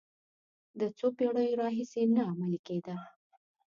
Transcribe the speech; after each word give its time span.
د 0.79 0.81
څو 0.97 1.07
پېړیو 1.17 1.57
راهیسې 1.61 2.01
نه 2.15 2.21
عملي 2.31 2.59
کېده. 2.67 2.95